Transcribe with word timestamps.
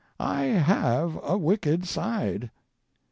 I 0.19 0.45
have 0.45 1.19
a 1.21 1.37
wicked 1.37 1.85
side. 1.87 2.49